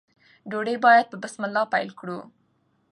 ډوډۍ 0.49 0.75
باید 0.85 1.05
په 1.11 1.15
بسم 1.23 1.41
الله 1.47 1.63
پیل 1.73 1.89
کړو. 1.99 2.19